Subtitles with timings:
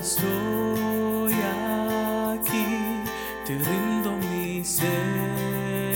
[0.00, 1.34] estoy
[2.34, 3.02] aquí,
[3.44, 5.94] te rindo mi ser,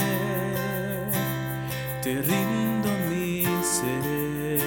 [2.03, 4.59] te rindo mi ser.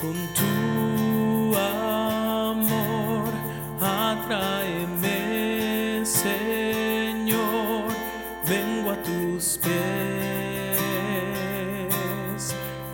[0.00, 3.32] Con tu amor
[3.80, 5.18] atráeme,
[6.04, 7.92] Señor,
[8.46, 9.92] vengo a tus pies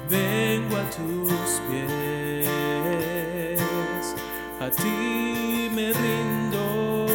[0.08, 2.07] vengo a tus pies
[4.60, 7.06] a ti me rindo.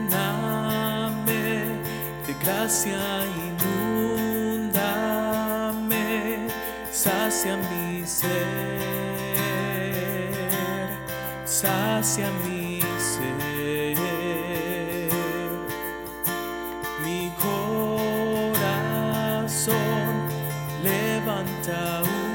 [0.00, 0.32] Lléname
[2.26, 2.98] de gracia,
[3.46, 4.78] inúndame,
[6.90, 7.56] sacia
[11.50, 13.98] sacia mi ser.
[17.04, 18.70] Mi corazón
[20.84, 22.29] levanta un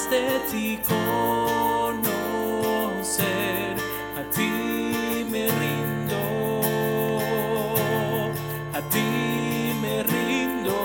[0.00, 2.06] más de ti conocer,
[4.16, 6.22] a ti me rindo,
[8.72, 10.78] a ti me rindo,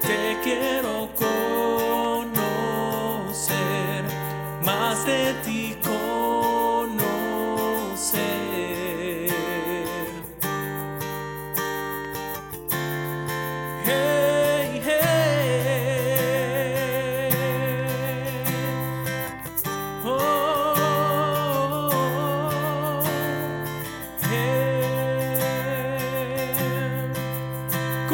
[0.00, 1.08] te quiero
[2.24, 2.44] conocer,
[4.64, 5.58] más de ti.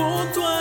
[0.04, 0.14] Hey.
[0.14, 0.53] Con tu aliento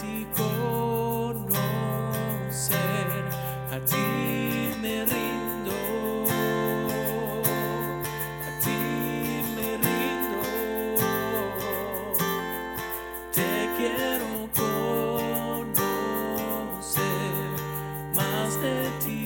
[0.00, 1.50] ti conocer,
[3.72, 4.06] a ti
[4.80, 5.78] me rindo,
[8.46, 8.78] a ti
[9.56, 10.40] me rindo,
[13.32, 15.90] te quiero conocer.
[18.14, 19.19] Más de ti.